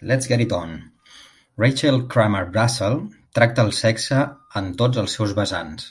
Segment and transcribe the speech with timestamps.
[0.00, 0.92] Let's Get It On:
[1.56, 3.00] Rachel Kramer Bussel
[3.38, 4.22] tracta el sexe
[4.60, 5.90] en tots els seus vessants.